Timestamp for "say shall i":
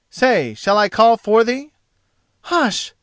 0.09-0.89